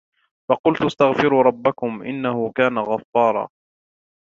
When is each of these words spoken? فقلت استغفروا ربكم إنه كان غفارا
فقلت 0.49 0.81
استغفروا 0.81 1.43
ربكم 1.43 2.01
إنه 2.01 2.51
كان 2.55 2.77
غفارا 2.79 3.49